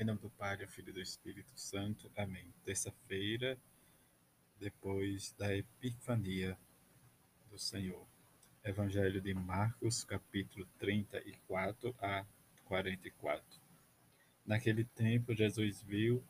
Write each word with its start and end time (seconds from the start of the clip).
Em 0.00 0.04
nome 0.04 0.20
do 0.20 0.30
Pai, 0.30 0.56
do 0.56 0.68
Filho 0.68 0.90
e 0.90 0.92
do 0.92 1.00
Espírito 1.00 1.50
Santo. 1.56 2.08
Amém. 2.16 2.46
Terça-feira, 2.64 3.58
depois 4.60 5.34
da 5.36 5.52
Epifania 5.52 6.56
do 7.50 7.58
Senhor. 7.58 8.06
Evangelho 8.62 9.20
de 9.20 9.34
Marcos, 9.34 10.04
capítulo 10.04 10.68
34 10.78 11.92
a 12.00 12.24
44. 12.66 13.44
Naquele 14.46 14.84
tempo, 14.84 15.34
Jesus 15.34 15.82
viu 15.82 16.22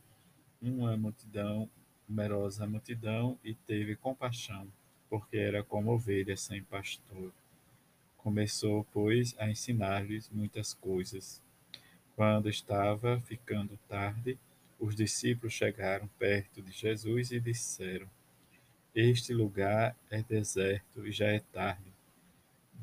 uma 0.62 0.96
multidão, 0.96 1.68
numerosa 2.08 2.66
multidão, 2.66 3.38
e 3.44 3.52
teve 3.52 3.96
compaixão, 3.96 4.66
porque 5.10 5.36
era 5.36 5.62
como 5.62 5.92
ovelhas 5.92 6.40
sem 6.40 6.62
pastor. 6.62 7.34
Começou, 8.16 8.86
pois, 8.94 9.38
a 9.38 9.50
ensinar-lhes 9.50 10.30
muitas 10.30 10.72
coisas 10.72 11.42
quando 12.18 12.48
estava 12.48 13.20
ficando 13.20 13.78
tarde, 13.88 14.36
os 14.76 14.96
discípulos 14.96 15.52
chegaram 15.52 16.08
perto 16.18 16.60
de 16.60 16.72
Jesus 16.72 17.30
e 17.30 17.38
disseram: 17.38 18.08
Este 18.92 19.32
lugar 19.32 19.94
é 20.10 20.20
deserto 20.20 21.06
e 21.06 21.12
já 21.12 21.26
é 21.26 21.38
tarde. 21.38 21.92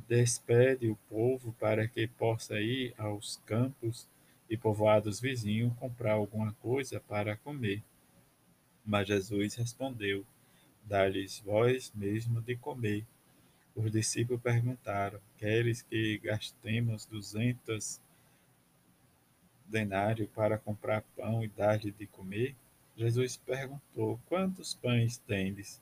Despede 0.07 0.87
o 0.87 0.95
povo 1.09 1.53
para 1.59 1.85
que 1.85 2.07
possa 2.07 2.61
ir 2.61 2.93
aos 2.97 3.35
campos 3.45 4.07
e 4.49 4.55
povoados 4.55 5.19
vizinhos 5.19 5.73
comprar 5.79 6.13
alguma 6.13 6.53
coisa 6.61 7.01
para 7.01 7.35
comer. 7.35 7.83
Mas 8.85 9.09
Jesus 9.09 9.55
respondeu: 9.55 10.25
Dá-lhes 10.85 11.39
vós 11.39 11.91
mesmo 11.93 12.41
de 12.41 12.55
comer. 12.55 13.05
Os 13.75 13.91
discípulos 13.91 14.41
perguntaram: 14.41 15.19
Queres 15.37 15.81
que 15.81 16.19
gastemos 16.19 17.05
duzentas 17.05 17.99
denário 19.67 20.27
para 20.27 20.57
comprar 20.57 21.01
pão 21.15 21.43
e 21.43 21.47
dar-lhe 21.47 21.91
de 21.91 22.07
comer? 22.07 22.55
Jesus 22.95 23.37
perguntou: 23.37 24.19
Quantos 24.27 24.73
pães 24.73 25.17
tendes? 25.17 25.81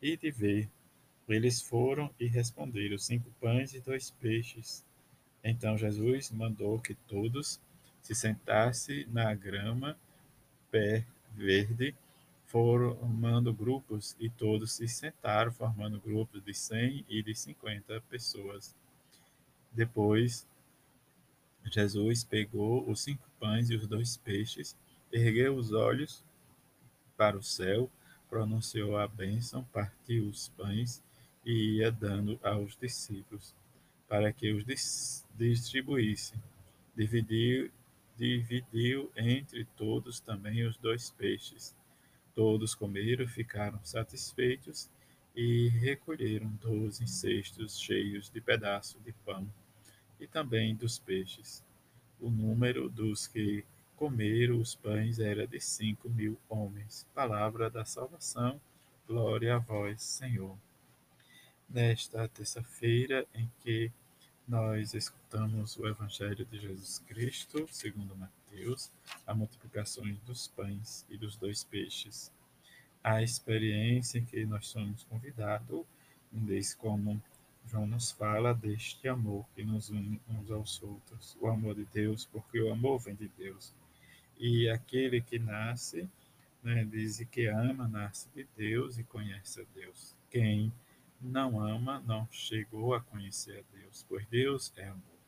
E 0.00 0.16
de 0.16 0.30
ver. 0.30 0.68
Eles 1.28 1.60
foram 1.60 2.10
e 2.20 2.26
responderam: 2.26 2.98
Cinco 2.98 3.30
pães 3.40 3.74
e 3.74 3.80
dois 3.80 4.10
peixes. 4.10 4.84
Então 5.42 5.76
Jesus 5.78 6.30
mandou 6.30 6.78
que 6.78 6.94
todos 6.94 7.60
se 8.02 8.14
sentassem 8.14 9.06
na 9.08 9.34
grama 9.34 9.96
pé 10.70 11.04
verde, 11.34 11.94
formando 12.46 13.52
grupos, 13.52 14.16
e 14.20 14.30
todos 14.30 14.72
se 14.72 14.86
sentaram, 14.88 15.52
formando 15.52 16.00
grupos 16.00 16.42
de 16.44 16.54
cem 16.54 17.04
e 17.08 17.22
de 17.22 17.34
cinquenta 17.34 18.00
pessoas. 18.08 18.74
Depois 19.72 20.46
Jesus 21.70 22.24
pegou 22.24 22.88
os 22.88 23.02
cinco 23.02 23.28
pães 23.38 23.70
e 23.70 23.74
os 23.74 23.86
dois 23.86 24.16
peixes, 24.16 24.76
ergueu 25.12 25.56
os 25.56 25.72
olhos 25.72 26.24
para 27.16 27.36
o 27.36 27.42
céu, 27.42 27.90
pronunciou 28.28 28.96
a 28.96 29.06
bênção, 29.06 29.64
partiu 29.72 30.26
os 30.28 30.48
pães 30.50 31.02
e 31.44 31.76
ia 31.76 31.90
dando 31.90 32.38
aos 32.42 32.76
discípulos, 32.76 33.54
para 34.08 34.32
que 34.32 34.52
os 34.52 34.64
distribuíssem. 35.36 36.40
Dividiu, 36.96 37.70
dividiu 38.16 39.10
entre 39.16 39.64
todos 39.76 40.20
também 40.20 40.66
os 40.66 40.76
dois 40.76 41.10
peixes. 41.10 41.74
Todos 42.34 42.74
comeram, 42.74 43.26
ficaram 43.26 43.78
satisfeitos 43.84 44.90
e 45.34 45.68
recolheram 45.68 46.48
doze 46.62 47.06
cestos 47.06 47.78
cheios 47.78 48.30
de 48.30 48.40
pedaços 48.40 49.02
de 49.02 49.12
pão 49.12 49.46
e 50.20 50.26
também 50.26 50.74
dos 50.74 50.98
peixes. 50.98 51.64
O 52.20 52.30
número 52.30 52.88
dos 52.88 53.26
que 53.26 53.64
comeram 53.96 54.60
os 54.60 54.74
pães 54.74 55.18
era 55.18 55.46
de 55.46 55.60
cinco 55.60 56.08
mil 56.08 56.38
homens. 56.48 57.06
Palavra 57.14 57.70
da 57.70 57.84
salvação, 57.84 58.60
glória 59.06 59.56
a 59.56 59.58
vós, 59.58 60.02
Senhor. 60.02 60.56
Nesta 61.68 62.28
terça-feira 62.28 63.26
em 63.34 63.50
que 63.62 63.90
nós 64.46 64.94
escutamos 64.94 65.76
o 65.76 65.88
Evangelho 65.88 66.44
de 66.44 66.60
Jesus 66.60 67.00
Cristo, 67.00 67.66
segundo 67.70 68.14
Mateus, 68.14 68.92
a 69.26 69.34
multiplicação 69.34 70.04
dos 70.24 70.46
pães 70.48 71.04
e 71.10 71.16
dos 71.16 71.36
dois 71.36 71.64
peixes. 71.64 72.30
A 73.02 73.22
experiência 73.22 74.18
em 74.18 74.24
que 74.24 74.46
nós 74.46 74.68
somos 74.68 75.02
convidados, 75.04 75.84
desde 76.30 76.76
como 76.76 77.20
João 77.68 77.84
nos 77.84 78.12
fala 78.12 78.54
deste 78.54 79.08
amor 79.08 79.44
que 79.54 79.64
nos 79.64 79.90
une 79.90 80.20
uns 80.28 80.50
aos 80.52 80.80
outros, 80.82 81.36
o 81.40 81.48
amor 81.48 81.74
de 81.74 81.84
Deus, 81.86 82.24
porque 82.24 82.60
o 82.60 82.70
amor 82.70 83.00
vem 83.00 83.16
de 83.16 83.28
Deus. 83.28 83.74
E 84.38 84.68
aquele 84.68 85.20
que 85.20 85.38
nasce, 85.38 86.08
né, 86.62 86.84
diz 86.84 87.18
que 87.30 87.46
ama, 87.46 87.88
nasce 87.88 88.28
de 88.34 88.46
Deus 88.56 88.98
e 88.98 89.04
conhece 89.04 89.62
a 89.62 89.64
Deus. 89.74 90.14
Quem 90.30 90.72
não 91.20 91.60
ama 91.60 92.00
não 92.06 92.28
chegou 92.30 92.94
a 92.94 93.00
conhecer 93.00 93.58
a 93.58 93.76
Deus, 93.76 94.06
pois 94.08 94.24
Deus 94.26 94.72
é 94.76 94.86
amor. 94.86 95.18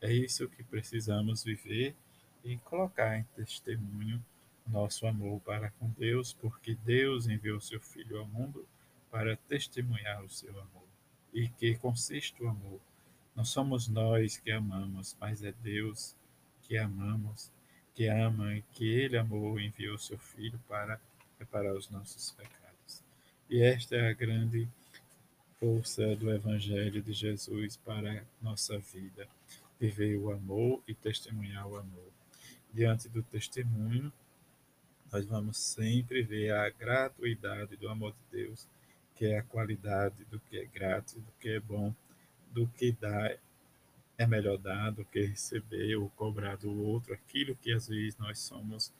É 0.00 0.12
isso 0.12 0.48
que 0.48 0.64
precisamos 0.64 1.44
viver 1.44 1.94
e 2.42 2.56
colocar 2.58 3.16
em 3.16 3.24
testemunho 3.36 4.24
nosso 4.66 5.06
amor 5.06 5.40
para 5.42 5.70
com 5.70 5.88
Deus, 5.90 6.32
porque 6.32 6.74
Deus 6.84 7.28
enviou 7.28 7.60
seu 7.60 7.80
Filho 7.80 8.18
ao 8.18 8.26
mundo 8.26 8.66
para 9.10 9.36
testemunhar 9.36 10.24
o 10.24 10.28
seu 10.28 10.50
amor 10.60 10.87
e 11.32 11.48
que 11.48 11.76
consiste 11.76 12.42
o 12.42 12.48
amor. 12.48 12.80
Não 13.34 13.44
somos 13.44 13.88
nós 13.88 14.36
que 14.36 14.50
amamos, 14.50 15.16
mas 15.20 15.42
é 15.42 15.52
Deus 15.62 16.16
que 16.62 16.76
amamos, 16.76 17.50
que 17.94 18.06
ama 18.08 18.54
e 18.54 18.62
que 18.72 18.88
Ele 18.88 19.16
amou 19.16 19.58
e 19.58 19.66
enviou 19.66 19.96
seu 19.98 20.18
Filho 20.18 20.58
para 20.68 21.00
reparar 21.38 21.74
os 21.74 21.88
nossos 21.88 22.32
pecados. 22.32 23.02
E 23.48 23.62
esta 23.62 23.96
é 23.96 24.10
a 24.10 24.12
grande 24.12 24.68
força 25.58 26.14
do 26.16 26.30
Evangelho 26.30 27.02
de 27.02 27.12
Jesus 27.12 27.76
para 27.76 28.20
a 28.20 28.24
nossa 28.42 28.78
vida. 28.78 29.28
Viver 29.80 30.16
o 30.16 30.32
amor 30.32 30.82
e 30.86 30.94
testemunhar 30.94 31.66
o 31.66 31.76
amor. 31.76 32.12
Diante 32.72 33.08
do 33.08 33.22
testemunho, 33.22 34.12
nós 35.10 35.24
vamos 35.24 35.56
sempre 35.56 36.22
ver 36.22 36.52
a 36.52 36.68
gratuidade 36.70 37.76
do 37.76 37.88
amor 37.88 38.12
de 38.12 38.38
Deus 38.38 38.66
que 39.18 39.26
é 39.26 39.38
a 39.38 39.42
qualidade 39.42 40.24
do 40.26 40.38
que 40.38 40.56
é 40.56 40.64
grátis, 40.64 41.14
do 41.14 41.32
que 41.40 41.48
é 41.48 41.58
bom, 41.58 41.92
do 42.52 42.68
que 42.68 42.92
dá 42.92 43.36
é 44.16 44.26
melhor 44.26 44.58
dar 44.58 44.90
do 44.90 45.04
que 45.04 45.26
receber 45.26 45.96
ou 45.96 46.08
cobrar 46.10 46.56
do 46.56 46.72
outro 46.82 47.12
aquilo 47.12 47.56
que 47.56 47.72
às 47.72 47.88
vezes 47.88 48.16
nós 48.16 48.38
somos 48.38 48.92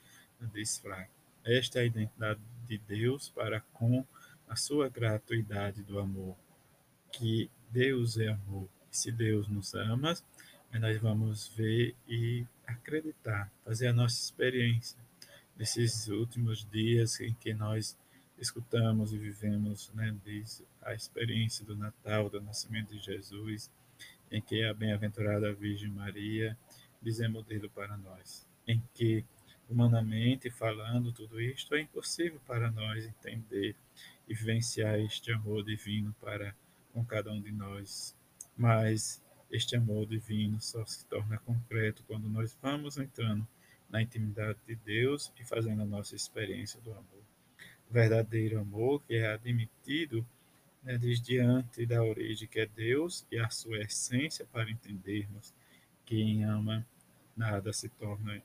desfragos. 0.53 1.11
Esta 1.45 1.79
é 1.79 1.83
a 1.83 1.87
identidade 1.87 2.41
de 2.67 2.79
Deus 2.79 3.29
para 3.29 3.61
com 3.73 4.05
a 4.49 4.57
sua 4.57 4.89
gratuidade 4.89 5.83
do 5.83 5.99
amor, 5.99 6.37
que 7.13 7.51
Deus 7.71 8.19
é 8.19 8.29
amor. 8.29 8.69
E 8.91 8.97
se 8.97 9.13
Deus 9.13 9.49
nos 9.49 9.75
ama, 9.75 10.15
nós 10.73 10.99
vamos 10.99 11.49
ver 11.49 11.95
e 12.09 12.45
acreditar, 12.67 13.51
fazer 13.65 13.89
a 13.89 13.93
nossa 13.93 14.21
experiência 14.21 14.99
nesses 15.57 16.09
últimos 16.09 16.65
dias 16.71 17.21
em 17.21 17.35
que 17.35 17.55
nós 17.55 17.97
escutamos 18.41 19.13
e 19.13 19.19
vivemos 19.19 19.93
né, 19.95 20.17
a 20.83 20.95
experiência 20.95 21.65
do 21.65 21.77
Natal, 21.77 22.31
do 22.31 22.41
nascimento 22.41 22.93
de 22.93 23.01
Jesus, 23.01 23.71
em 24.31 24.41
que 24.41 24.63
a 24.65 24.73
bem-aventurada 24.73 25.53
Virgem 25.53 25.91
Maria 25.91 26.57
diz 27.03 27.21
é 27.21 27.29
modelo 27.29 27.69
para 27.71 27.97
nós, 27.97 28.47
em 28.67 28.83
que, 28.95 29.25
humanamente 29.69 30.51
falando 30.51 31.13
tudo 31.13 31.41
isto, 31.41 31.75
é 31.75 31.81
impossível 31.81 32.41
para 32.47 32.71
nós 32.71 33.05
entender 33.05 33.75
e 34.29 34.35
vivenciar 34.35 34.99
este 35.01 35.33
amor 35.33 35.65
divino 35.65 36.15
para 36.21 36.55
com 36.93 37.05
cada 37.05 37.33
um 37.33 37.41
de 37.41 37.51
nós. 37.51 38.17
Mas 38.57 39.23
este 39.51 39.77
amor 39.77 40.07
divino 40.07 40.61
só 40.61 40.85
se 40.85 41.07
torna 41.07 41.39
concreto 41.39 42.05
quando 42.07 42.29
nós 42.29 42.57
vamos 42.61 42.99
entrando 42.99 43.47
na 43.89 44.03
intimidade 44.03 44.59
de 44.67 44.75
Deus 44.77 45.33
e 45.41 45.45
fazendo 45.45 45.83
a 45.83 45.87
nossa 45.87 46.15
experiência 46.15 46.81
do 46.81 46.93
amor 46.93 47.38
verdadeiro 47.91 48.61
amor 48.61 49.03
que 49.03 49.15
é 49.15 49.33
admitido 49.33 50.27
né, 50.83 50.99
desde 50.99 51.39
antes 51.39 51.87
da 51.87 52.03
origem 52.03 52.49
que 52.49 52.61
é 52.61 52.67
Deus 52.67 53.27
e 53.31 53.39
a 53.39 53.51
sua 53.51 53.79
essência 53.79 54.47
para 54.53 54.71
entendermos 54.71 55.55
que 56.05 56.17
quem 56.17 56.45
ama 56.45 56.87
nada 57.37 57.73
se 57.73 57.89
torna 57.89 58.43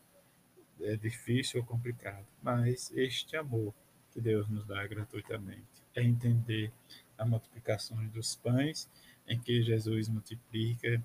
é, 0.82 0.96
difícil 0.96 1.62
ou 1.62 1.66
complicado, 1.66 2.26
mas 2.42 2.92
este 2.92 3.36
amor 3.36 3.74
que 4.12 4.22
Deus 4.22 4.48
nos 4.50 4.66
dá 4.66 4.86
gratuitamente 4.86 5.64
é 5.96 6.04
entender 6.04 6.72
a 7.18 7.26
multiplicação 7.26 8.06
dos 8.08 8.36
pães 8.36 8.90
em 9.28 9.40
que 9.40 9.64
Jesus 9.64 10.10
multiplica 10.10 11.04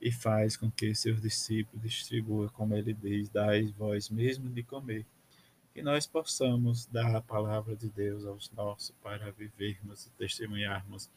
e 0.00 0.10
faz 0.10 0.56
com 0.56 0.70
que 0.70 0.94
seus 0.94 1.20
discípulos 1.20 1.82
distribuam, 1.82 2.48
como 2.48 2.74
ele 2.74 2.94
diz, 2.94 3.28
dai 3.28 3.66
vós 3.76 4.08
mesmo 4.08 4.48
de 4.48 4.62
comer 4.62 5.04
que 5.72 5.82
nós 5.82 6.06
possamos 6.06 6.86
dar 6.86 7.14
a 7.14 7.20
palavra 7.20 7.76
de 7.76 7.88
Deus 7.88 8.26
aos 8.26 8.50
nossos 8.50 8.90
para 9.02 9.30
vivermos 9.30 10.06
e 10.06 10.10
testemunharmos 10.10 11.08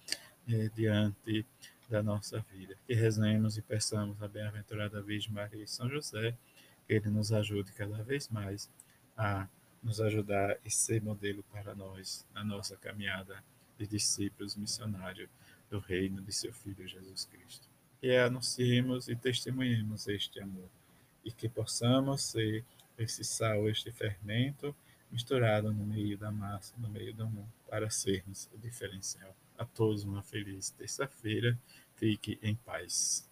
eh, 0.47 0.69
diante 0.75 1.45
da 1.89 2.03
nossa 2.03 2.39
vida. 2.51 2.77
Que 2.85 2.93
rezemos 2.93 3.57
e 3.57 3.61
peçamos 3.61 4.21
a 4.21 4.27
bem-aventurada 4.27 5.01
Virgem 5.01 5.33
Maria 5.33 5.63
e 5.63 5.67
São 5.67 5.89
José 5.89 6.35
Ele 6.87 7.09
nos 7.09 7.31
ajude 7.31 7.71
cada 7.71 8.03
vez 8.03 8.29
mais 8.29 8.69
a 9.17 9.47
nos 9.81 9.99
ajudar 9.99 10.57
e 10.63 10.71
ser 10.71 11.01
modelo 11.01 11.43
para 11.51 11.75
nós 11.75 12.25
na 12.33 12.43
nossa 12.43 12.77
caminhada 12.77 13.43
de 13.77 13.85
discípulos 13.87 14.55
missionários 14.55 15.29
do 15.69 15.79
reino 15.79 16.21
de 16.21 16.31
seu 16.31 16.53
Filho 16.53 16.87
Jesus 16.87 17.25
Cristo. 17.25 17.67
Que 17.99 18.15
anunciemos 18.15 19.07
e 19.07 19.15
testemunhemos 19.15 20.07
este 20.07 20.39
amor 20.39 20.69
e 21.25 21.31
que 21.31 21.49
possamos 21.49 22.21
ser 22.23 22.63
esse 22.97 23.23
sal, 23.23 23.69
este 23.69 23.91
fermento 23.91 24.75
misturado 25.13 25.71
no 25.71 25.85
meio 25.85 26.17
da 26.17 26.31
massa, 26.31 26.73
no 26.77 26.89
meio 26.89 27.13
do 27.13 27.27
mundo, 27.27 27.53
para 27.69 27.89
sermos 27.89 28.49
o 28.51 28.57
diferencial. 28.57 29.35
A 29.55 29.63
todos 29.63 30.03
uma 30.03 30.23
feliz 30.23 30.71
terça-feira. 30.71 31.57
Fique 31.95 32.39
em 32.41 32.55
paz. 32.55 33.29